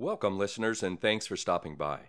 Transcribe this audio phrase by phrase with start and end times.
[0.00, 2.08] Welcome, listeners, and thanks for stopping by.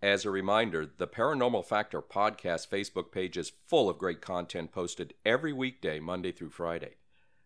[0.00, 5.12] As a reminder, the Paranormal Factor podcast Facebook page is full of great content posted
[5.26, 6.94] every weekday, Monday through Friday.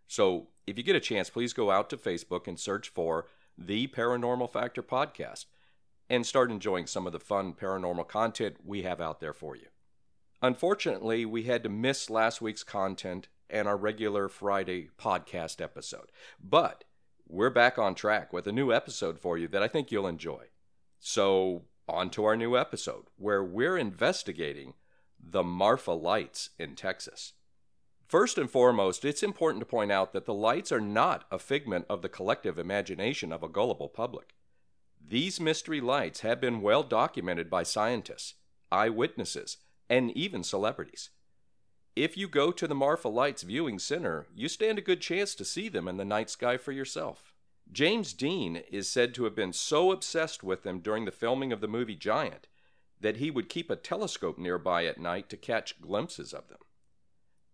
[0.07, 3.27] So if you get a chance, please go out to Facebook and search for
[3.59, 5.47] the Paranormal Factor podcast
[6.09, 9.67] and start enjoying some of the fun paranormal content we have out there for you.
[10.41, 16.13] Unfortunately, we had to miss last week's content and our regular Friday podcast episode.
[16.41, 16.85] But
[17.33, 20.49] we're back on track with a new episode for you that I think you'll enjoy.
[21.01, 24.75] So, on to our new episode, where we're investigating
[25.19, 27.33] the Marfa Lights in Texas.
[28.07, 31.87] First and foremost, it's important to point out that the lights are not a figment
[31.89, 34.35] of the collective imagination of a gullible public.
[35.03, 38.35] These mystery lights have been well documented by scientists,
[38.71, 39.57] eyewitnesses,
[39.89, 41.09] and even celebrities.
[41.95, 45.45] If you go to the Marfa Lights Viewing Center, you stand a good chance to
[45.45, 47.35] see them in the night sky for yourself.
[47.71, 51.61] James Dean is said to have been so obsessed with them during the filming of
[51.61, 52.49] the movie Giant
[52.99, 56.61] that he would keep a telescope nearby at night to catch glimpses of them.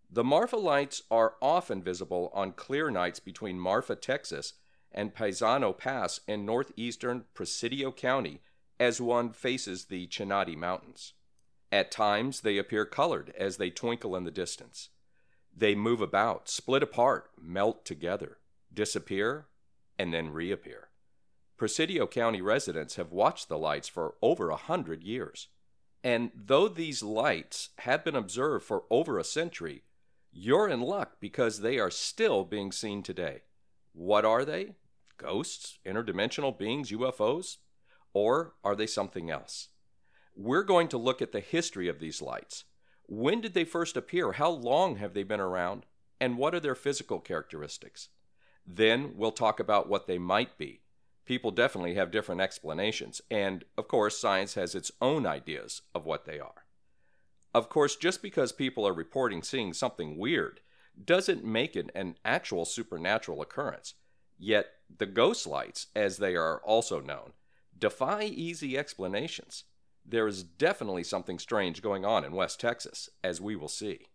[0.08, 4.54] The Marfa lights are often visible on clear nights between Marfa, Texas,
[4.92, 8.40] and Paisano Pass in northeastern Presidio County
[8.78, 11.14] as one faces the Chinati Mountains.
[11.70, 14.88] At times, they appear colored as they twinkle in the distance.
[15.54, 18.38] They move about, split apart, melt together,
[18.72, 19.46] disappear,
[19.98, 20.88] and then reappear.
[21.56, 25.48] Presidio County residents have watched the lights for over a hundred years.
[26.04, 29.82] And though these lights have been observed for over a century,
[30.30, 33.42] you're in luck because they are still being seen today.
[33.92, 34.76] What are they?
[35.16, 35.80] Ghosts?
[35.84, 36.92] Interdimensional beings?
[36.92, 37.56] UFOs?
[38.14, 39.68] Or are they something else?
[40.40, 42.62] We're going to look at the history of these lights.
[43.08, 44.30] When did they first appear?
[44.30, 45.84] How long have they been around?
[46.20, 48.10] And what are their physical characteristics?
[48.64, 50.82] Then we'll talk about what they might be.
[51.24, 56.24] People definitely have different explanations, and of course, science has its own ideas of what
[56.24, 56.66] they are.
[57.52, 60.60] Of course, just because people are reporting seeing something weird
[61.04, 63.94] doesn't make it an actual supernatural occurrence.
[64.38, 64.66] Yet,
[64.98, 67.32] the ghost lights, as they are also known,
[67.76, 69.64] defy easy explanations.
[70.10, 74.06] There is definitely something strange going on in West Texas, as we will see.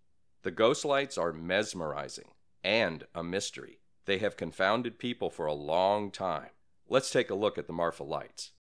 [0.41, 2.31] The ghost lights are mesmerizing
[2.63, 3.79] and a mystery.
[4.05, 6.49] They have confounded people for a long time.
[6.89, 8.53] Let's take a look at the Marfa lights.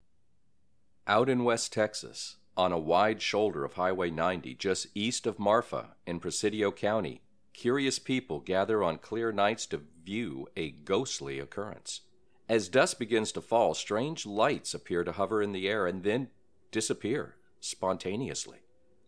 [1.07, 5.95] Out in West Texas, on a wide shoulder of Highway 90, just east of Marfa
[6.05, 7.21] in Presidio County,
[7.53, 12.01] curious people gather on clear nights to view a ghostly occurrence.
[12.49, 16.29] As dusk begins to fall, strange lights appear to hover in the air and then
[16.71, 18.59] disappear spontaneously.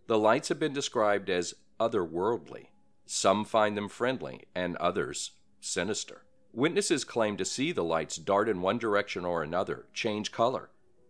[0.07, 2.67] The lights have been described as otherworldly.
[3.05, 6.23] Some find them friendly, and others sinister.
[6.51, 10.69] Witnesses claim to see the lights dart in one direction or another, change color,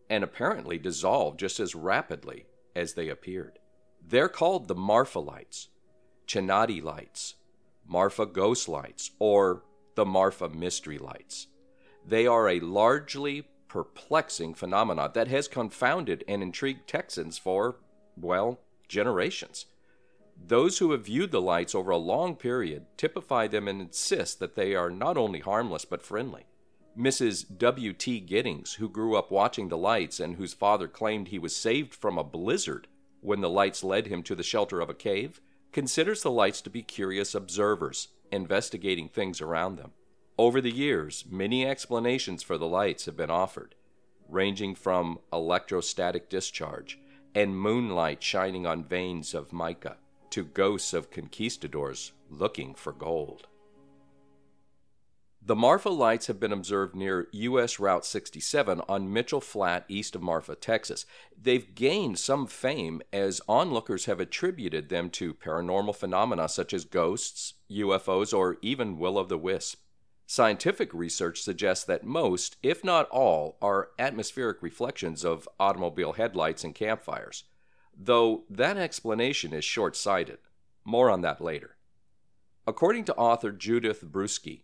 [0.09, 3.59] and apparently dissolve just as rapidly as they appeared.
[4.05, 5.69] They're called the Marfa lights,
[6.27, 7.35] Chinati lights,
[7.85, 9.63] Marfa ghost lights, or
[9.95, 11.47] the Marfa mystery lights.
[12.05, 17.77] They are a largely perplexing phenomenon that has confounded and intrigued Texans for,
[18.15, 19.65] well, generations.
[20.37, 24.53] Those who have viewed the lights over a long period typify them and insist that
[24.53, 26.45] they are not only harmless but friendly.
[26.95, 27.45] Mrs.
[27.57, 28.19] W.T.
[28.19, 32.19] Giddings, who grew up watching the lights and whose father claimed he was saved from
[32.19, 32.87] a blizzard
[33.21, 36.69] when the lights led him to the shelter of a cave, considers the lights to
[36.69, 39.93] be curious observers, investigating things around them.
[40.37, 43.75] Over the years, many explanations for the lights have been offered,
[44.27, 46.97] ranging from electrostatic discharge
[47.35, 49.97] and moonlight shining on veins of mica
[50.31, 53.47] to ghosts of conquistadors looking for gold.
[55.45, 57.77] The Marfa lights have been observed near U.S.
[57.77, 61.05] Route 67 on Mitchell Flat east of Marfa, Texas.
[61.39, 67.55] They've gained some fame as onlookers have attributed them to paranormal phenomena such as ghosts,
[67.69, 69.82] UFOs, or even will o' the wisp.
[70.33, 76.73] Scientific research suggests that most, if not all, are atmospheric reflections of automobile headlights and
[76.73, 77.43] campfires,
[77.95, 80.39] though that explanation is short sighted.
[80.83, 81.75] More on that later.
[82.65, 84.63] According to author Judith Brueske,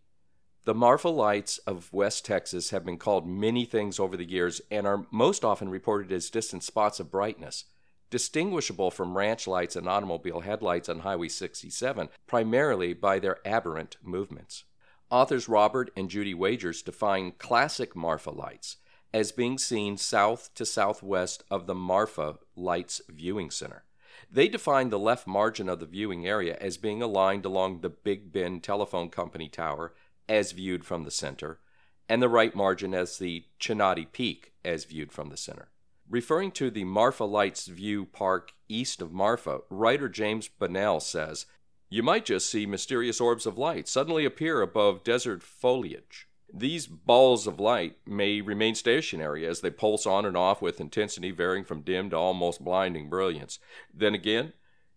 [0.65, 4.87] The Marfa lights of West Texas have been called many things over the years and
[4.87, 7.65] are most often reported as distant spots of brightness,
[8.09, 14.63] distinguishable from ranch lights and automobile headlights on Highway 67 primarily by their aberrant movements.
[15.11, 18.77] Authors Robert and Judy Wages define classic Marfa lights
[19.11, 23.85] as being seen south to southwest of the Marfa Lights Viewing Center.
[24.31, 28.31] They define the left margin of the viewing area as being aligned along the Big
[28.31, 29.93] Bend Telephone Company Tower
[30.27, 31.59] as viewed from the center,
[32.07, 35.69] and the right margin as the Chinati Peak as viewed from the center.
[36.07, 41.47] Referring to the Marfa Lights View Park east of Marfa, writer James Bunnell says,
[41.89, 46.27] You might just see mysterious orbs of light suddenly appear above desert foliage.
[46.53, 51.31] These balls of light may remain stationary as they pulse on and off with intensity
[51.31, 53.59] varying from dim to almost blinding brilliance.
[53.93, 54.53] Then again,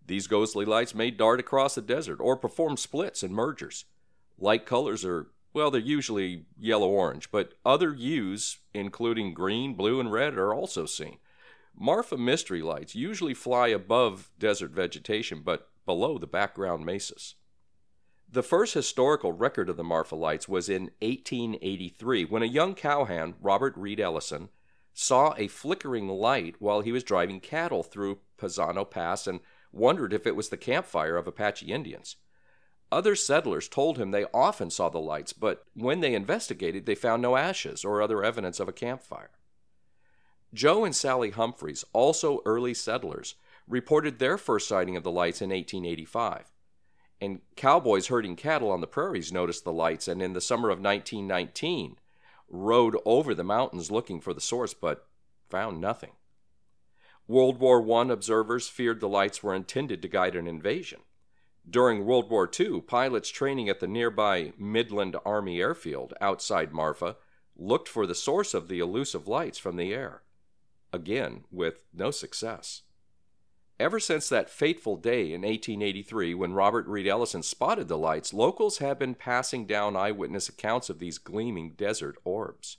[0.06, 3.86] these ghostly lights may dart across the desert or perform splits and mergers.
[4.38, 10.12] Light colors are, well, they're usually yellow orange, but other hues, including green, blue, and
[10.12, 11.18] red, are also seen.
[11.78, 17.34] Marfa mystery lights usually fly above desert vegetation but below the background mesas.
[18.30, 23.34] The first historical record of the Marfa lights was in 1883 when a young cowhand,
[23.40, 24.48] Robert Reed Ellison,
[24.94, 29.40] saw a flickering light while he was driving cattle through Paisano Pass and
[29.70, 32.16] wondered if it was the campfire of Apache Indians.
[32.90, 37.22] Other settlers told him they often saw the lights, but when they investigated, they found
[37.22, 39.30] no ashes or other evidence of a campfire.
[40.52, 43.34] Joe and Sally Humphreys, also early settlers,
[43.68, 46.52] reported their first sighting of the lights in 1885
[47.22, 50.80] and cowboys herding cattle on the prairies noticed the lights and in the summer of
[50.80, 51.96] 1919
[52.48, 55.06] rode over the mountains looking for the source but
[55.48, 56.10] found nothing.
[57.28, 61.02] World War I observers feared the lights were intended to guide an invasion.
[61.68, 67.16] During World War II, pilots training at the nearby Midland Army Airfield outside Marfa
[67.56, 70.22] looked for the source of the elusive lights from the air.
[70.92, 72.82] Again, with no success.
[73.82, 78.78] Ever since that fateful day in 1883 when Robert Reed Ellison spotted the lights, locals
[78.78, 82.76] have been passing down eyewitness accounts of these gleaming desert orbs.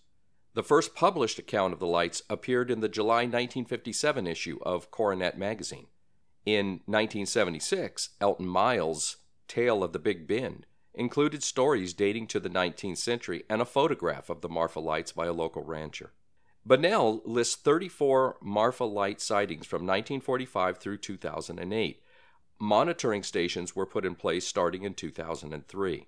[0.53, 5.37] The first published account of the lights appeared in the July 1957 issue of Coronet
[5.37, 5.87] magazine.
[6.45, 9.17] In 1976, Elton Miles'
[9.49, 14.29] Tale of the Big Bend included stories dating to the 19th century and a photograph
[14.29, 16.13] of the Marfa lights by a local rancher.
[16.65, 22.01] Bunnell lists 34 Marfa Light sightings from 1945 through 2008.
[22.57, 26.07] Monitoring stations were put in place starting in 2003.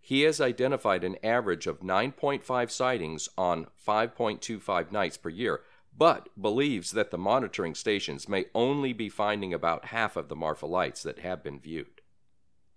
[0.00, 5.62] He has identified an average of 9.5 sightings on 5.25 nights per year,
[5.96, 10.66] but believes that the monitoring stations may only be finding about half of the Marfa
[10.66, 12.00] lights that have been viewed.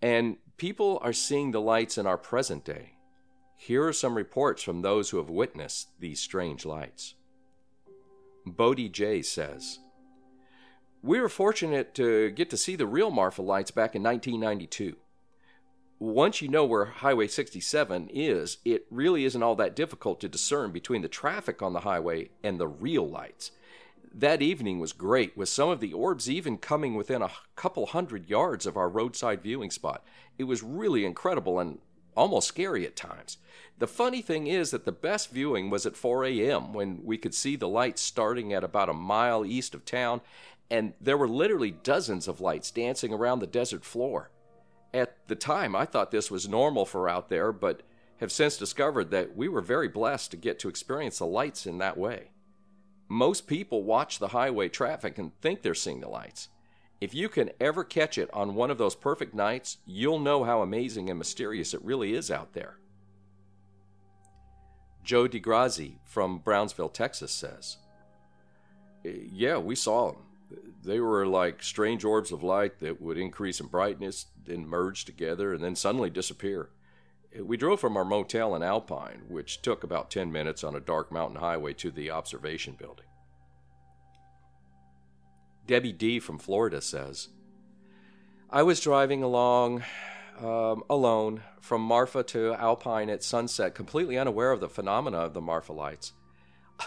[0.01, 2.93] And people are seeing the lights in our present day.
[3.65, 7.13] Here are some reports from those who have witnessed these strange lights.
[8.45, 9.80] Bodie J says,
[11.01, 14.98] We were fortunate to get to see the real Marfa lights back in 1992.
[15.98, 20.71] Once you know where Highway 67 is, it really isn't all that difficult to discern
[20.73, 23.52] between the traffic on the highway and the real lights.
[24.14, 28.30] That evening was great, with some of the orbs even coming within a couple hundred
[28.30, 30.04] yards of our roadside viewing spot.
[30.38, 31.80] It was really incredible and
[32.16, 33.38] almost scary at times.
[33.80, 36.74] The funny thing is that the best viewing was at 4 a.m.
[36.74, 40.22] when we could see the lights starting at about a mile east of town,
[40.70, 44.30] and there were literally dozens of lights dancing around the desert floor.
[44.94, 47.82] At the time, I thought this was normal for out there, but
[48.18, 51.80] have since discovered that we were very blessed to get to experience the lights in
[51.80, 52.30] that way.
[53.10, 56.48] Most people watch the highway traffic and think they're seeing the lights.
[57.04, 60.62] If you can ever catch it on one of those perfect nights, you'll know how
[60.62, 62.78] amazing and mysterious it really is out there.
[65.04, 67.76] Joe DeGrazi from Brownsville, Texas says,
[69.04, 70.22] Yeah, we saw them.
[70.81, 75.54] They were like strange orbs of light that would increase in brightness, then merge together,
[75.54, 76.69] and then suddenly disappear.
[77.38, 81.12] We drove from our motel in Alpine, which took about 10 minutes on a dark
[81.12, 83.07] mountain highway to the observation building.
[85.66, 86.20] Debbie D.
[86.20, 87.30] from Florida says,
[88.50, 89.84] I was driving along
[90.40, 95.42] um, alone from Marfa to Alpine at sunset, completely unaware of the phenomena of the
[95.42, 96.14] Marfa lights.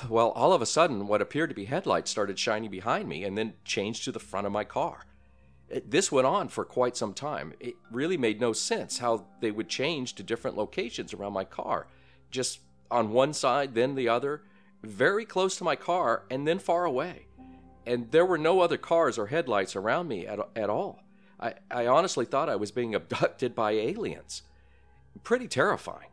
[0.08, 3.38] Well, all of a sudden, what appeared to be headlights started shining behind me and
[3.38, 5.06] then changed to the front of my car.
[5.68, 7.54] It, this went on for quite some time.
[7.60, 11.86] It really made no sense how they would change to different locations around my car.
[12.30, 14.42] Just on one side, then the other,
[14.82, 17.25] very close to my car, and then far away
[17.86, 21.02] and there were no other cars or headlights around me at, at all.
[21.38, 24.42] I, I honestly thought I was being abducted by aliens.
[25.22, 26.10] Pretty terrifying.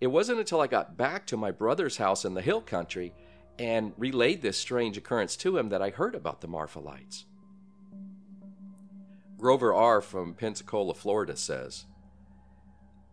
[0.00, 3.14] It wasn't until I got back to my brother's house in the hill country
[3.58, 7.26] and relayed this strange occurrence to him that I heard about the Marfa lights.
[9.38, 10.00] Grover R.
[10.00, 11.84] from Pensacola, Florida says,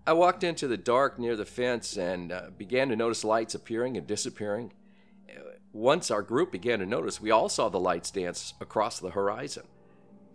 [0.08, 3.98] I walked into the dark near the fence and uh, began to notice lights appearing
[3.98, 4.72] and disappearing.
[5.72, 9.64] Once our group began to notice, we all saw the lights dance across the horizon.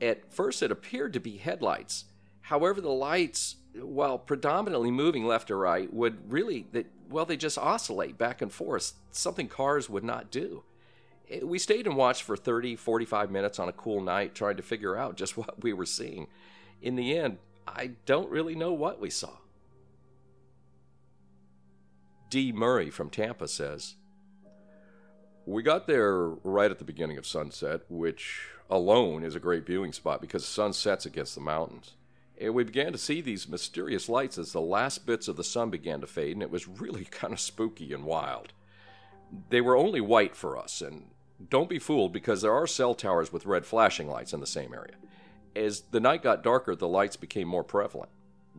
[0.01, 2.05] At first, it appeared to be headlights.
[2.43, 7.59] However, the lights, while predominantly moving left or right, would really, they, well, they just
[7.59, 10.63] oscillate back and forth, something cars would not do.
[11.31, 14.63] Eh, we stayed and watched for 30, 45 minutes on a cool night, trying to
[14.63, 16.29] figure out just what we were seeing.
[16.81, 19.39] In the end, I don't really know what we saw.
[22.31, 22.53] D.
[22.53, 23.95] Murray from Tampa says,
[25.47, 29.93] We got there right at the beginning of sunset, which alone is a great viewing
[29.93, 31.93] spot because the sun sets against the mountains.
[32.41, 35.71] And we began to see these mysterious lights as the last bits of the sun
[35.71, 38.53] began to fade, and it was really kind of spooky and wild.
[39.51, 41.11] They were only white for us, and
[41.51, 44.73] don't be fooled because there are cell towers with red flashing lights in the same
[44.73, 44.95] area.
[45.55, 48.11] As the night got darker, the lights became more prevalent.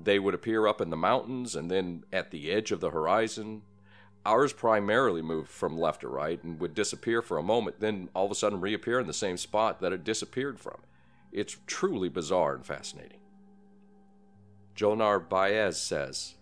[0.02, 3.64] They would appear up in the mountains and then at the edge of the horizon.
[4.26, 8.26] Ours primarily moved from left to right and would disappear for a moment, then all
[8.26, 10.80] of a sudden reappear in the same spot that it disappeared from.
[11.32, 13.20] It's truly bizarre and fascinating.
[14.76, 16.36] Jonar Baez says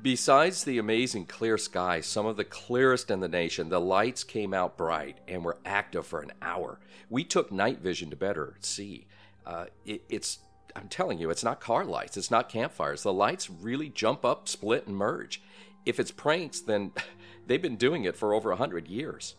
[0.00, 4.52] Besides the amazing clear sky, some of the clearest in the nation, the lights came
[4.52, 6.78] out bright and were active for an hour.
[7.08, 9.06] We took night vision to better see.
[9.46, 10.40] Uh, it, it's
[10.76, 13.02] I'm telling you, it's not car lights, it's not campfires.
[13.02, 15.40] The lights really jump up, split, and merge.
[15.84, 16.92] If it's pranks, then
[17.46, 19.34] they've been doing it for over a hundred years.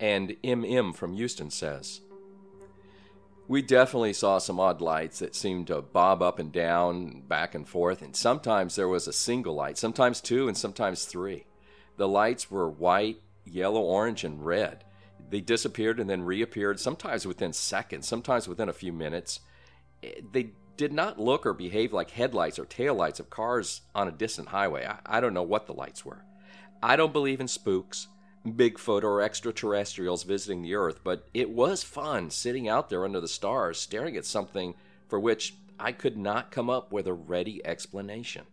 [0.00, 2.00] And MM from Houston says,
[3.48, 7.68] we definitely saw some odd lights that seemed to bob up and down, back and
[7.68, 11.44] forth, and sometimes there was a single light, sometimes two, and sometimes three.
[11.96, 14.84] The lights were white, yellow, orange, and red.
[15.28, 19.40] They disappeared and then reappeared, sometimes within seconds, sometimes within a few minutes.
[20.00, 24.48] They did not look or behave like headlights or taillights of cars on a distant
[24.48, 24.84] highway.
[24.84, 26.24] I, I don't know what the lights were.
[26.82, 28.08] I don't believe in spooks.
[28.44, 33.28] Bigfoot or extraterrestrials visiting the Earth, but it was fun sitting out there under the
[33.28, 34.74] stars, staring at something
[35.06, 38.44] for which I could not come up with a ready explanation.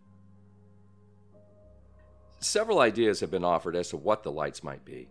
[2.38, 5.08] Several ideas have been offered as to what the lights might be,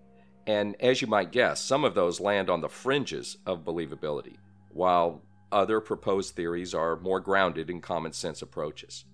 [0.47, 4.37] and as you might guess, some of those land on the fringes of believability,
[4.69, 5.21] while
[5.51, 9.05] other proposed theories are more grounded in common sense approaches.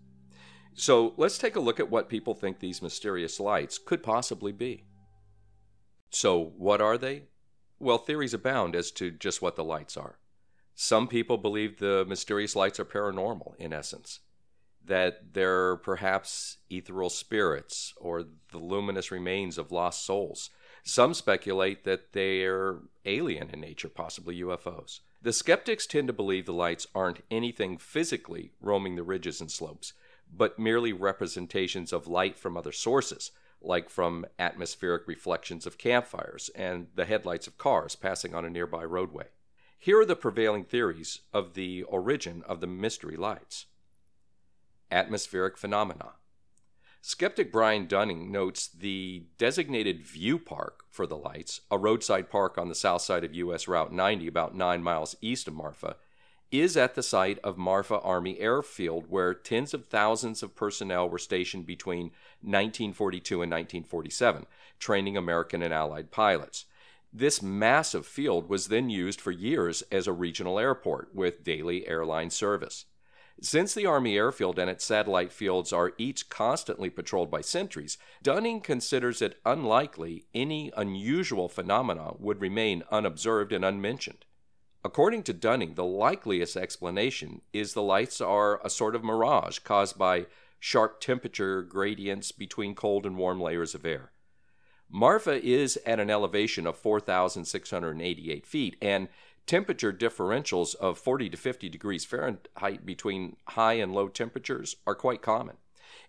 [0.74, 4.84] So let's take a look at what people think these mysterious lights could possibly be.
[6.10, 7.24] So, what are they?
[7.80, 10.20] Well, theories abound as to just what the lights are.
[10.75, 14.20] Some people believe the mysterious lights are paranormal, in essence,
[14.84, 20.50] that they're perhaps ethereal spirits or the luminous remains of lost souls.
[20.84, 25.00] Some speculate that they're alien in nature, possibly UFOs.
[25.25, 29.94] The skeptics tend to believe the lights aren't anything physically roaming the ridges and slopes,
[30.32, 36.89] but merely representations of light from other sources, like from atmospheric reflections of campfires and
[36.94, 39.25] the headlights of cars passing on a nearby roadway.
[39.79, 43.65] Here are the prevailing theories of the origin of the mystery lights.
[44.91, 46.12] Atmospheric phenomena.
[47.07, 52.67] Skeptic Brian Dunning notes the designated view park for the lights, a roadside park on
[52.67, 55.97] the south side of US Route 90 about 9 miles east of Marfa,
[56.50, 61.19] is at the site of Marfa Army Airfield, where tens of thousands of personnel were
[61.19, 62.05] stationed between
[62.41, 64.47] 1942 and 1947,
[64.79, 66.65] training American and Allied pilots.
[67.13, 72.31] This massive field was then used for years as a regional airport with daily airline
[72.31, 72.85] service.
[73.42, 78.62] Since the Army airfield and its satellite fields are each constantly patrolled by sentries, Dunning
[78.62, 84.25] considers it unlikely any unusual phenomena would remain unobserved and unmentioned.
[84.86, 89.98] According to Dunning, the likeliest explanation is the lights are a sort of mirage caused
[89.98, 90.27] by
[90.60, 94.12] sharp temperature gradients between cold and warm layers of air.
[94.89, 99.10] Marfa is at an elevation of 4,688 feet, and
[99.46, 105.22] temperature differentials of 40 to 50 degrees Fahrenheit between high and low temperatures are quite
[105.22, 105.58] common.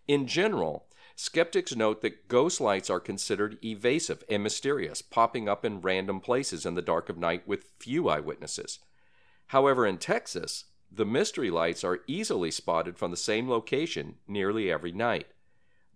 [0.07, 0.87] In general,
[1.19, 6.67] Skeptics note that ghost lights are considered evasive and mysterious, popping up in random places
[6.67, 8.81] in the dark of night with few eyewitnesses.
[9.47, 14.93] However, in Texas, the mystery lights are easily spotted from the same location nearly every
[14.93, 15.29] night.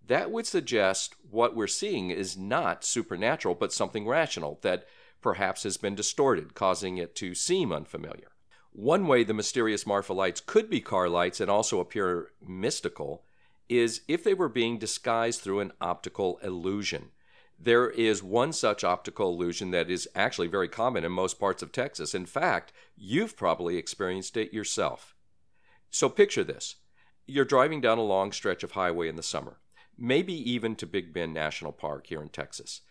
[0.07, 4.87] That would suggest what we're seeing is not supernatural, but something rational that
[5.21, 8.31] perhaps has been distorted, causing it to seem unfamiliar.
[8.73, 13.23] One way the mysterious Marfa lights could be car lights and also appear mystical
[13.67, 17.09] is if they were being disguised through an optical illusion.
[17.59, 21.71] There is one such optical illusion that is actually very common in most parts of
[21.71, 22.15] Texas.
[22.15, 25.15] In fact, you've probably experienced it yourself.
[25.89, 26.77] So picture this
[27.27, 29.59] you're driving down a long stretch of highway in the summer,
[29.97, 32.81] maybe even to Big Bend National Park here in Texas.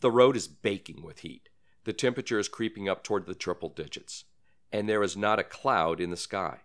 [0.00, 1.48] The road is baking with heat.
[1.84, 4.24] The temperature is creeping up toward the triple digits,
[4.72, 6.60] and there is not a cloud in the sky.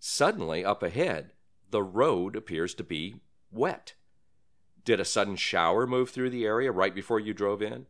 [0.00, 1.32] Suddenly, up ahead,
[1.70, 3.16] the road appears to be
[3.50, 3.94] wet.
[4.84, 7.86] Did a sudden shower move through the area right before you drove in?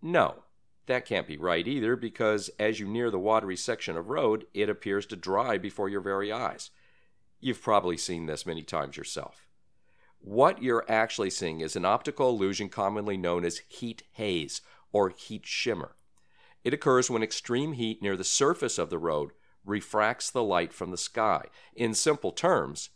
[0.00, 0.44] No,
[0.86, 4.68] that can't be right either because as you near the watery section of road, it
[4.68, 6.70] appears to dry before your very eyes.
[7.40, 9.48] You've probably seen this many times yourself.
[10.20, 14.60] What you're actually seeing is an optical illusion commonly known as heat haze
[14.92, 15.95] or heat shimmer.
[16.66, 19.30] It occurs when extreme heat near the surface of the road
[19.64, 21.44] refracts the light from the sky.
[21.76, 22.90] In simple terms,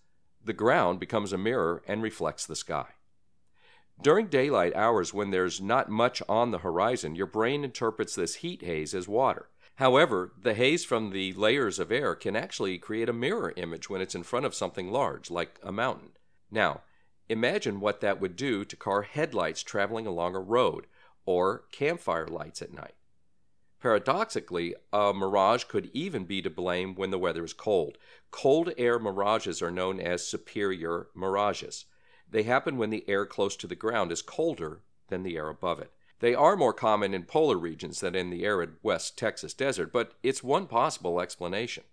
[0.44, 2.94] the ground becomes a mirror and reflects the sky.
[4.02, 8.64] During daylight hours, when there's not much on the horizon, your brain interprets this heat
[8.64, 9.50] haze as water.
[9.76, 14.00] However, the haze from the layers of air can actually create a mirror image when
[14.00, 16.10] it's in front of something large, like a mountain.
[16.50, 16.80] Now,
[17.28, 20.88] imagine what that would do to car headlights traveling along a road
[21.24, 22.94] or campfire lights at night.
[23.80, 27.96] Paradoxically, a mirage could even be to blame when the weather is cold.
[28.30, 31.86] Cold air mirages are known as superior mirages.
[32.30, 35.80] They happen when the air close to the ground is colder than the air above
[35.80, 35.92] it.
[36.20, 40.12] They are more common in polar regions than in the arid West Texas desert, but
[40.22, 41.84] it's one possible explanation.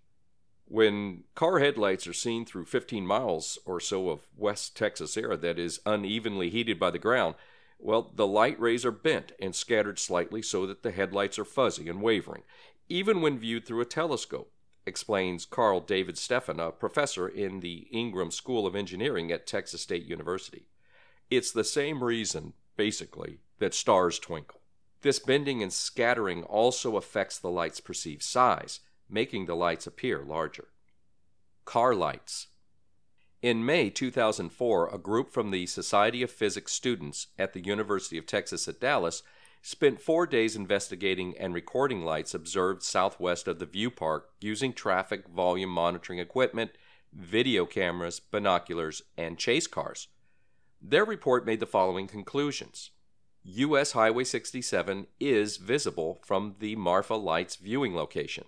[0.66, 5.58] When car headlights are seen through 15 miles or so of West Texas air that
[5.58, 7.36] is unevenly heated by the ground,
[7.78, 11.88] well, the light rays are bent and scattered slightly so that the headlights are fuzzy
[11.88, 12.42] and wavering,
[12.88, 14.50] even when viewed through a telescope,
[14.84, 20.06] explains Karl David Stephan, a professor in the Ingram School of Engineering at Texas State
[20.06, 20.66] University.
[21.30, 24.60] It's the same reason, basically, that stars twinkle.
[25.02, 30.68] This bending and scattering also affects the light's perceived size, making the lights appear larger.
[31.64, 32.48] Car lights.
[33.40, 38.26] In May 2004, a group from the Society of Physics students at the University of
[38.26, 39.22] Texas at Dallas
[39.62, 45.28] spent four days investigating and recording lights observed southwest of the View Park using traffic
[45.28, 46.72] volume monitoring equipment,
[47.12, 50.08] video cameras, binoculars, and chase cars.
[50.82, 52.90] Their report made the following conclusions.
[53.44, 53.92] U.S.
[53.92, 58.46] Highway 67 is visible from the Marfa Lights viewing location.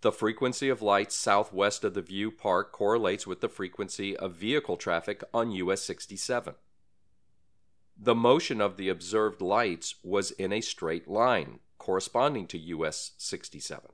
[0.00, 4.76] The frequency of lights southwest of the View Park correlates with the frequency of vehicle
[4.76, 6.54] traffic on US 67.
[7.96, 13.90] The motion of the observed lights was in a straight line, corresponding to US 67.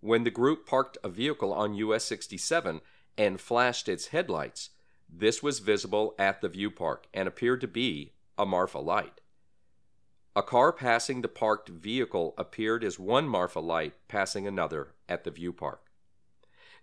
[0.00, 2.80] When the group parked a vehicle on US 67
[3.18, 4.70] and flashed its headlights,
[5.08, 9.19] this was visible at the View Park and appeared to be a Marfa light.
[10.36, 15.30] A car passing the parked vehicle appeared as one Marfa light passing another at the
[15.30, 15.90] view park.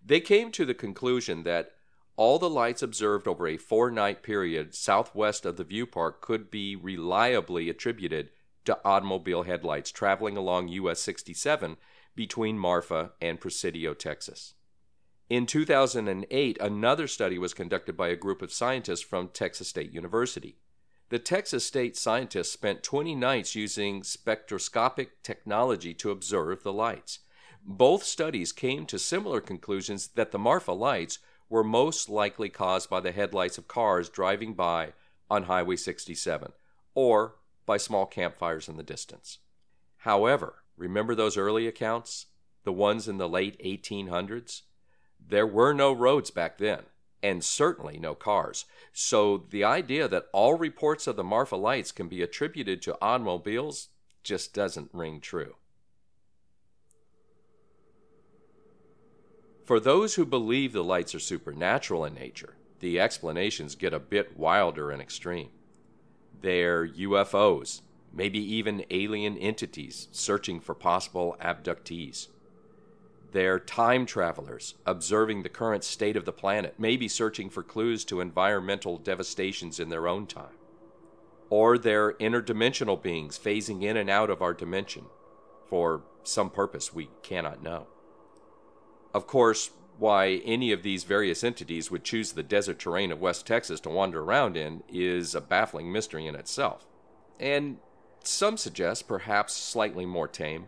[0.05, 1.71] They came to the conclusion that
[2.17, 6.51] all the lights observed over a four night period southwest of the view park could
[6.51, 8.31] be reliably attributed
[8.65, 11.77] to automobile headlights traveling along US 67
[12.15, 14.55] between Marfa and Presidio, Texas.
[15.29, 20.57] In 2008, another study was conducted by a group of scientists from Texas State University.
[21.09, 27.19] The Texas State scientists spent 20 nights using spectroscopic technology to observe the lights.
[27.63, 32.99] Both studies came to similar conclusions that the Marfa lights were most likely caused by
[32.99, 34.91] the headlights of cars driving by
[35.29, 36.51] on Highway 67
[36.93, 39.39] or by small campfires in the distance.
[39.99, 42.25] However, remember those early accounts,
[42.65, 44.63] the ones in the late 1800s?
[45.25, 46.83] There were no roads back then
[47.23, 48.65] and certainly no cars.
[48.93, 53.89] So the idea that all reports of the Marfa lights can be attributed to automobiles
[54.23, 55.55] just doesn't ring true.
[59.65, 64.37] For those who believe the lights are supernatural in nature, the explanations get a bit
[64.37, 65.49] wilder and extreme.
[66.41, 67.81] They're UFOs,
[68.13, 72.27] maybe even alien entities searching for possible abductees.
[73.31, 78.21] They're time travelers observing the current state of the planet, maybe searching for clues to
[78.21, 80.55] environmental devastations in their own time.
[81.49, 85.05] Or they're interdimensional beings phasing in and out of our dimension
[85.69, 87.87] for some purpose we cannot know.
[89.13, 93.47] Of course, why any of these various entities would choose the desert terrain of West
[93.47, 96.85] Texas to wander around in is a baffling mystery in itself.
[97.39, 97.77] And
[98.23, 100.67] some suggest perhaps slightly more tame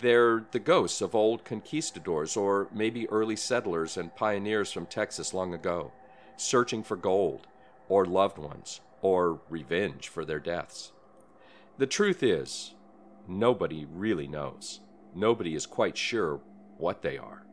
[0.00, 5.54] They're the ghosts of old conquistadors or maybe early settlers and pioneers from Texas long
[5.54, 5.92] ago,
[6.36, 7.46] searching for gold,
[7.88, 10.92] or loved ones, or revenge for their deaths.
[11.78, 12.74] The truth is,
[13.28, 14.80] nobody really knows.
[15.14, 16.40] Nobody is quite sure
[16.76, 17.46] what they are,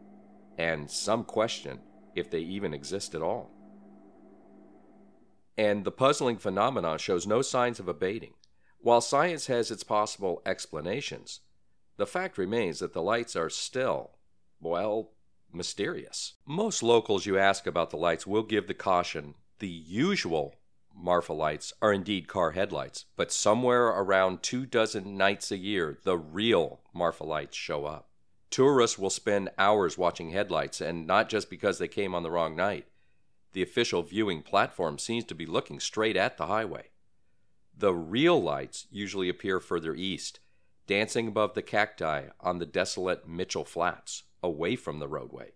[0.57, 1.79] and some question
[2.15, 3.51] if they even exist at all.
[5.57, 8.33] And the puzzling phenomenon shows no signs of abating.
[8.79, 11.41] While science has its possible explanations,
[12.01, 14.09] the fact remains that the lights are still,
[14.59, 15.11] well,
[15.53, 16.33] mysterious.
[16.47, 20.55] Most locals you ask about the lights will give the caution the usual
[20.95, 26.17] Marfa lights are indeed car headlights, but somewhere around two dozen nights a year, the
[26.17, 28.09] real Marfa lights show up.
[28.49, 32.55] Tourists will spend hours watching headlights, and not just because they came on the wrong
[32.55, 32.87] night.
[33.53, 36.89] The official viewing platform seems to be looking straight at the highway.
[37.77, 40.39] The real lights usually appear further east,
[40.91, 45.53] dancing above the cacti on the desolate Mitchell Flats, away from the roadway.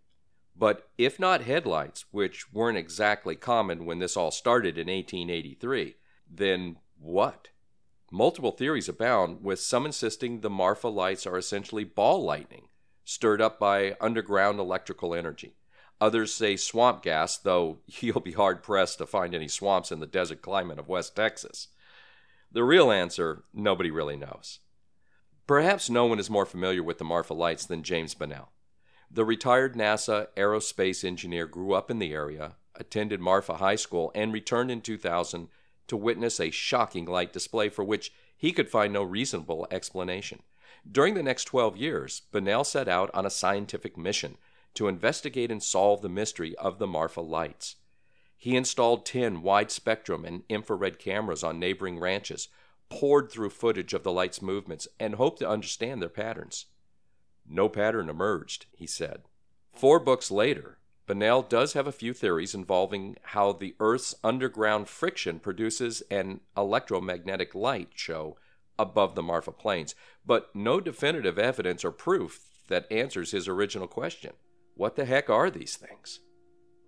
[0.56, 5.98] But if not headlights, which weren't exactly common when this all started in 1883,
[6.32, 7.50] then what?
[8.10, 12.70] Multiple theories abound, with some insisting the Marfa lights are essentially ball lightning,
[13.04, 15.58] stirred up by underground electrical energy.
[16.00, 20.08] Others say swamp gas, though you'll be hard pressed to find any swamps in the
[20.08, 21.68] desert climate of West Texas.
[22.54, 24.60] The real answer, nobody really knows.
[25.48, 28.50] Perhaps no one is more familiar with the Marfa lights than James Bunnell.
[29.12, 34.34] The retired NASA aerospace engineer grew up in the area, attended Marfa High School, and
[34.34, 35.50] returned in 2000
[35.88, 40.42] to witness a shocking light display for which he could find no reasonable explanation.
[40.92, 44.38] During the next 12 years, Bunnell set out on a scientific mission
[44.74, 47.76] to investigate and solve the mystery of the Marfa lights.
[48.36, 52.50] He installed 10 wide spectrum and infrared cameras on neighboring ranches,
[52.90, 56.66] poured through footage of the lights' movements, and hoped to understand their patterns.
[57.48, 59.24] No pattern emerged, he said.
[59.74, 65.40] Four books later, Bunnell does have a few theories involving how the Earth's underground friction
[65.40, 68.38] produces an electromagnetic light show
[68.80, 69.94] above the Marfa Plains,
[70.26, 74.34] but no definitive evidence or proof that answers his original question
[74.74, 76.22] What the heck are these things?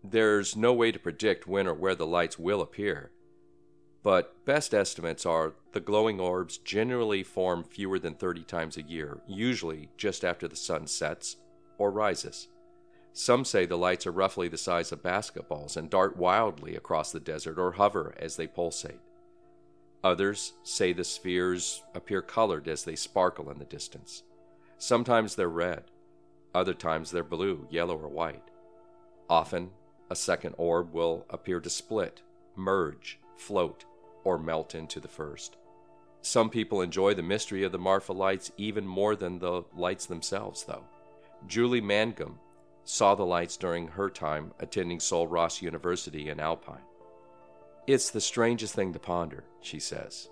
[0.03, 3.11] There's no way to predict when or where the lights will appear,
[4.07, 9.17] but best estimates are the glowing orbs generally form fewer than 30 times a year,
[9.27, 11.35] usually just after the sun sets
[11.77, 12.47] or rises.
[13.11, 17.19] Some say the lights are roughly the size of basketballs and dart wildly across the
[17.19, 19.01] desert or hover as they pulsate.
[20.05, 24.23] Others say the spheres appear colored as they sparkle in the distance.
[24.77, 25.83] Sometimes they're red,
[26.55, 28.51] other times they're blue, yellow, or white.
[29.29, 29.71] Often,
[30.09, 32.21] a second orb will appear to split,
[32.55, 33.83] merge, float,
[34.27, 35.55] or melt into the first.
[36.21, 40.65] Some people enjoy the mystery of the Marfa lights even more than the lights themselves,
[40.65, 40.83] though.
[41.47, 42.37] Julie Mangum
[42.83, 46.83] saw the lights during her time attending Sul Ross University in Alpine.
[47.87, 50.29] It's the strangest thing to ponder, she says.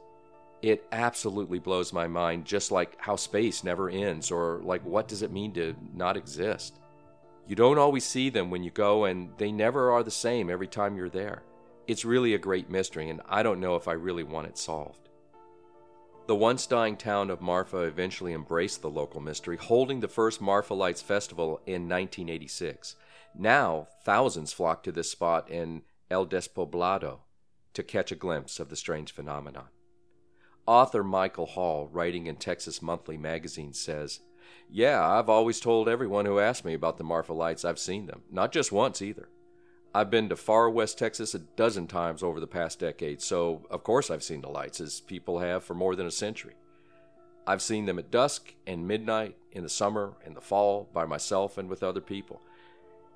[0.62, 5.22] It absolutely blows my mind, just like how space never ends, or like what does
[5.22, 6.80] it mean to not exist?
[7.48, 10.68] You don't always see them when you go, and they never are the same every
[10.68, 11.44] time you're there.
[11.88, 15.10] It's really a great mystery, and I don't know if I really want it solved.
[16.28, 20.74] The once dying town of Marfa eventually embraced the local mystery, holding the first Marfa
[20.74, 22.96] Lights Festival in 1986.
[23.38, 27.20] Now, thousands flock to this spot in El Despoblado
[27.76, 29.68] to catch a glimpse of the strange phenomenon.
[30.66, 34.22] Author Michael Hall, writing in Texas Monthly magazine, says,
[34.68, 38.24] Yeah, I've always told everyone who asked me about the Marfa Lights I've seen them,
[38.32, 39.30] not just once either.
[39.96, 43.86] I've been to far west Texas a dozen times over the past decade, so of
[43.86, 46.56] course I've seen the lights, as people have for more than a century.
[47.48, 51.58] I've seen them at dusk and midnight, in the summer, in the fall, by myself
[51.58, 52.42] and with other people.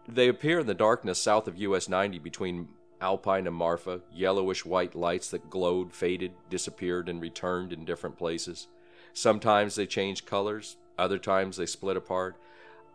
[0.07, 2.69] They appear in the darkness south of US 90 between
[3.01, 8.69] Alpine and Marfa, yellowish white lights that glowed, faded, disappeared, and returned in different places.
[9.11, 12.37] Sometimes they changed colors, other times they split apart.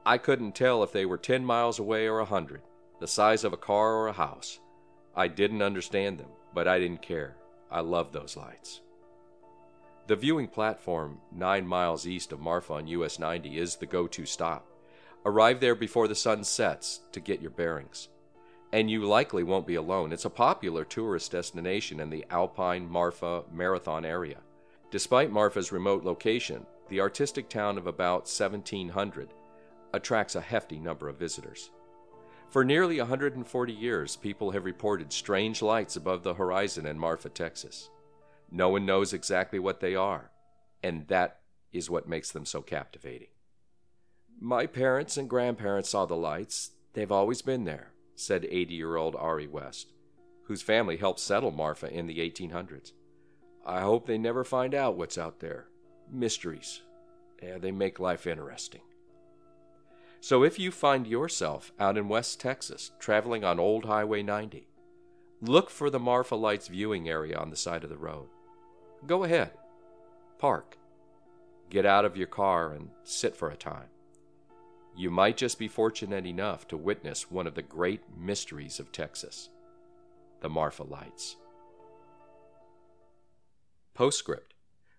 [0.07, 2.63] I couldn't tell if they were 10 miles away or a 100
[3.05, 4.61] the size of a car or a house.
[5.15, 7.37] I didn't understand them, but I didn't care.
[7.71, 8.81] I loved those lights.
[10.07, 14.25] The viewing platform, nine miles east of Marfa on US 90, is the go to
[14.25, 14.67] stop.
[15.27, 18.09] Arrive there before the sun sets to get your bearings.
[18.73, 20.11] And you likely won't be alone.
[20.11, 24.39] It's a popular tourist destination in the Alpine Marfa Marathon area.
[24.91, 29.35] Despite Marfa's remote location, the artistic town of about 1700
[29.93, 31.71] attracts a hefty number of visitors.
[32.55, 37.91] For nearly 140 years, people have reported strange lights above the horizon in Marfa, Texas.
[38.49, 40.31] No one knows exactly what they are,
[40.81, 41.41] and that
[41.73, 43.27] is what makes them so captivating.
[44.41, 46.71] My parents and grandparents saw the lights.
[46.93, 49.93] They've always been there, said 80 year old Ari West,
[50.45, 52.93] whose family helped settle Marfa in the 1800s.
[53.67, 55.67] I hope they never find out what's out there.
[56.09, 56.83] Mysteries.
[57.43, 58.83] Yeah, they make life interesting.
[60.25, 64.67] So if you find yourself out in West Texas traveling on Old Highway 90,
[65.43, 68.29] look for the Marfa Lights viewing area on the side of the road.
[69.07, 69.51] Go ahead,
[70.39, 70.79] park,
[71.69, 73.89] get out of your car and sit for a time.
[74.97, 79.51] You might just be fortunate enough to witness one of the great mysteries of Texas
[80.41, 81.37] the Marfa Lights.
[83.93, 84.54] Postscript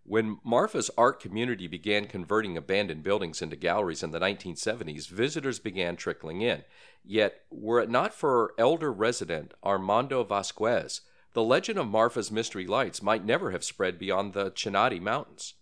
[0.08, 5.96] when Marfa's art community began converting abandoned buildings into galleries in the 1970s, visitors began
[5.96, 6.63] trickling in.
[7.04, 11.02] Yet, were it not for elder resident Armando Vasquez,
[11.34, 15.56] the legend of Marfa's mystery lights might never have spread beyond the Chinati Mountains.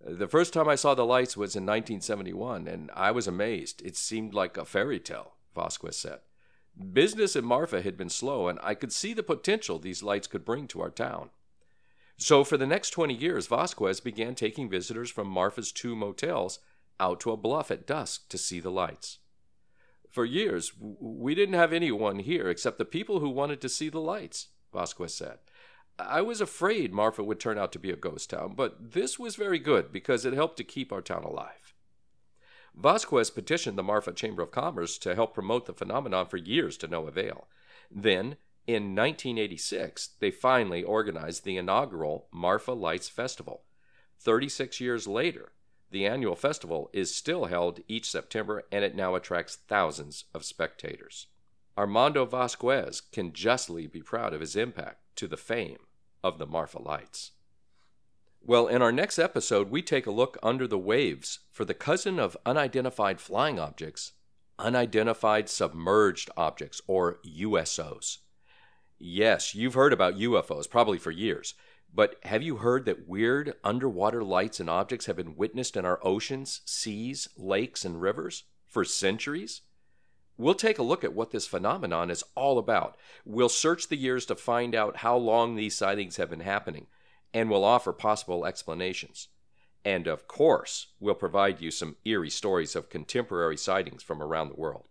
[0.00, 3.82] The first time I saw the lights was in 1971, and I was amazed.
[3.82, 6.18] It seemed like a fairy tale, Vasquez said.
[6.92, 10.44] Business in Marfa had been slow, and I could see the potential these lights could
[10.44, 11.30] bring to our town.
[12.16, 16.60] So, for the next 20 years, Vasquez began taking visitors from Marfa's two motels
[17.00, 19.18] out to a bluff at dusk to see the lights.
[20.10, 24.00] For years, we didn't have anyone here except the people who wanted to see the
[24.00, 25.38] lights, Vasquez said.
[25.98, 29.36] I was afraid Marfa would turn out to be a ghost town, but this was
[29.36, 31.74] very good because it helped to keep our town alive.
[32.76, 36.88] Vasquez petitioned the Marfa Chamber of Commerce to help promote the phenomenon for years to
[36.88, 37.46] no avail.
[37.90, 43.64] Then, in 1986, they finally organized the inaugural Marfa Lights Festival.
[44.18, 45.52] 36 years later,
[45.90, 51.26] the annual festival is still held each September and it now attracts thousands of spectators.
[51.76, 55.80] Armando Vasquez can justly be proud of his impact to the fame
[56.22, 57.32] of the Marfa Lights.
[58.40, 62.18] Well, in our next episode, we take a look under the waves for the cousin
[62.18, 64.12] of unidentified flying objects,
[64.58, 68.18] unidentified submerged objects, or USOs.
[68.98, 71.54] Yes, you've heard about UFOs, probably for years.
[71.94, 76.00] But have you heard that weird underwater lights and objects have been witnessed in our
[76.02, 79.62] oceans, seas, lakes, and rivers for centuries?
[80.36, 82.96] We'll take a look at what this phenomenon is all about.
[83.24, 86.88] We'll search the years to find out how long these sightings have been happening,
[87.32, 89.28] and we'll offer possible explanations.
[89.84, 94.60] And of course, we'll provide you some eerie stories of contemporary sightings from around the
[94.60, 94.88] world.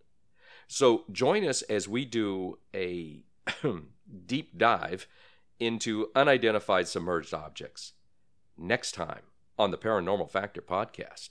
[0.68, 3.24] So join us as we do a
[4.26, 5.06] deep dive
[5.60, 7.92] into unidentified submerged objects
[8.56, 9.22] next time
[9.58, 11.30] on the Paranormal Factor podcast.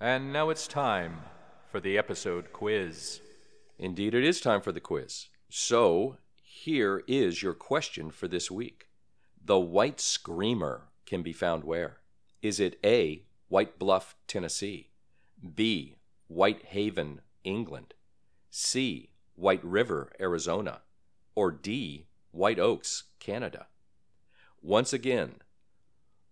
[0.00, 1.22] And now it's time
[1.70, 3.20] for the episode quiz.
[3.78, 5.28] Indeed, it is time for the quiz.
[5.48, 8.88] So, here is your question for this week
[9.44, 11.98] The White Screamer can be found where?
[12.42, 14.90] Is it A, White Bluff, Tennessee?
[15.54, 15.96] B,
[16.28, 17.94] White Haven, England?
[18.50, 20.82] C, White River, Arizona?
[21.34, 23.66] Or D, White Oaks, Canada.
[24.62, 25.36] Once again,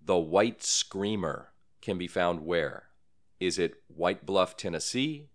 [0.03, 2.85] the White Screamer can be found where?
[3.39, 5.29] Is it White Bluff, Tennessee,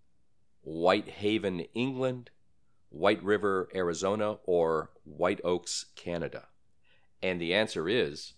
[0.62, 2.32] White Haven, England,
[2.90, 6.48] White River, Arizona, or White Oaks, Canada?
[7.22, 8.34] And the answer is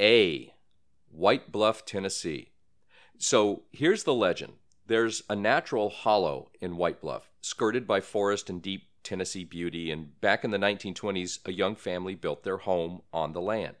[0.00, 0.54] A.
[1.10, 2.52] White Bluff, Tennessee.
[3.18, 4.54] So here's the legend
[4.88, 10.18] there's a natural hollow in White Bluff, skirted by forest and deep Tennessee beauty, and
[10.20, 13.76] back in the 1920s, a young family built their home on the land.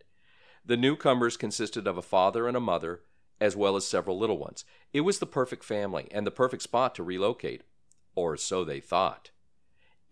[0.64, 3.00] The newcomers consisted of a father and a mother,
[3.40, 4.64] as well as several little ones.
[4.92, 7.62] It was the perfect family and the perfect spot to relocate,
[8.14, 9.30] or so they thought.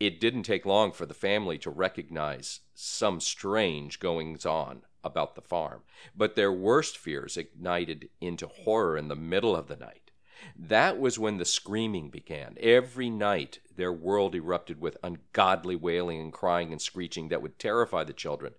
[0.01, 5.43] It didn't take long for the family to recognize some strange goings on about the
[5.43, 5.83] farm,
[6.17, 10.06] but their worst fears ignited into horror in the middle of the night.
[10.55, 12.57] That was when the screaming began.
[12.61, 18.05] Every night, their world erupted with ungodly wailing and crying and screeching that would terrify
[18.05, 18.55] the children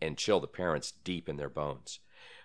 [0.00, 2.00] and chill the parents deep in their bones.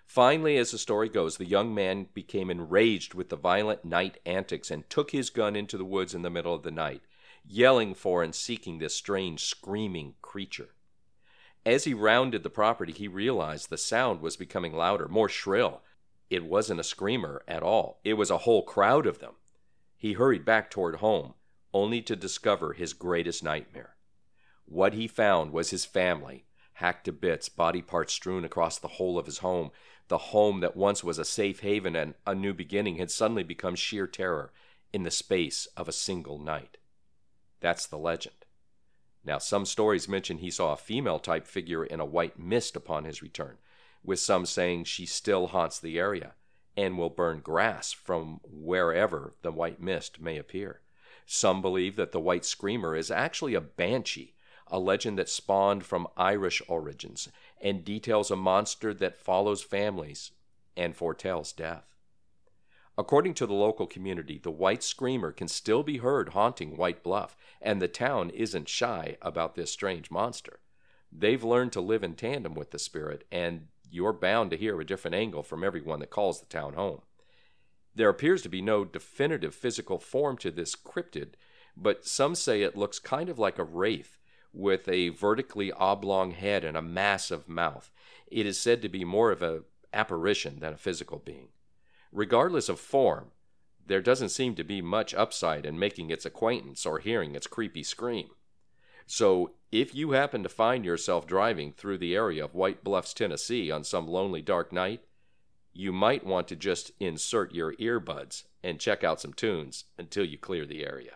[0.06, 4.70] Finally, as the story goes, the young man became enraged with the violent night antics
[4.70, 7.02] and took his gun into the woods in the middle of the night,
[7.46, 10.70] yelling for and seeking this strange, screaming creature.
[11.64, 15.82] As he rounded the property, he realized the sound was becoming louder, more shrill,
[16.32, 19.34] it wasn't a screamer at all, it was a whole crowd of them.
[19.98, 21.34] He hurried back toward home,
[21.74, 23.96] only to discover his greatest nightmare.
[24.64, 29.18] What he found was his family, hacked to bits, body parts strewn across the whole
[29.18, 29.72] of his home.
[30.08, 33.74] The home that once was a safe haven and a new beginning had suddenly become
[33.74, 34.52] sheer terror
[34.90, 36.78] in the space of a single night.
[37.60, 38.36] That's the legend.
[39.22, 43.04] Now, some stories mention he saw a female type figure in a white mist upon
[43.04, 43.58] his return,
[44.04, 46.34] with some saying she still haunts the area
[46.76, 50.80] and will burn grass from wherever the white mist may appear.
[51.26, 54.34] Some believe that the White Screamer is actually a banshee,
[54.66, 57.28] a legend that spawned from Irish origins
[57.60, 60.32] and details a monster that follows families
[60.76, 61.94] and foretells death.
[62.98, 67.36] According to the local community, the White Screamer can still be heard haunting White Bluff,
[67.60, 70.60] and the town isn't shy about this strange monster.
[71.10, 74.86] They've learned to live in tandem with the spirit, and you're bound to hear a
[74.86, 77.02] different angle from everyone that calls the town home.
[77.94, 81.34] There appears to be no definitive physical form to this cryptid,
[81.76, 84.18] but some say it looks kind of like a wraith
[84.52, 87.92] with a vertically oblong head and a massive mouth.
[88.26, 91.48] It is said to be more of an apparition than a physical being.
[92.10, 93.32] Regardless of form,
[93.86, 97.82] there doesn't seem to be much upside in making its acquaintance or hearing its creepy
[97.82, 98.30] scream.
[99.06, 103.70] So, if you happen to find yourself driving through the area of White Bluffs, Tennessee
[103.70, 105.02] on some lonely dark night,
[105.72, 110.36] you might want to just insert your earbuds and check out some tunes until you
[110.36, 111.12] clear the area.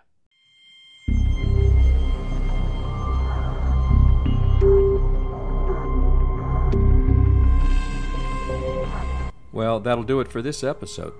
[9.52, 11.14] Well, that'll do it for this episode.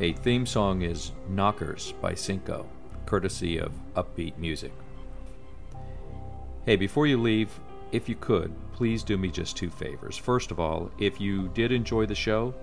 [0.00, 2.66] A theme song is Knockers by Cinco,
[3.04, 4.72] courtesy of Uppbeat Music.
[6.68, 7.48] Hey, before you leave,
[7.92, 10.18] if you could, please do me just two favors.
[10.18, 12.54] First of all, if you did enjoy the show,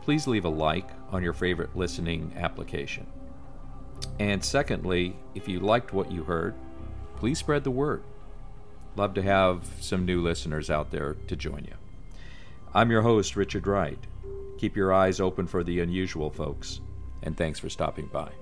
[0.00, 3.06] please leave a like on your favorite listening application.
[4.18, 6.56] And secondly, if you liked what you heard,
[7.14, 8.02] please spread the word.
[8.96, 11.76] Love to have some new listeners out there to join you.
[12.74, 14.08] I'm your host, Richard Wright.
[14.58, 16.80] Keep your eyes open for the unusual, folks,
[17.22, 18.32] and thanks for stopping by.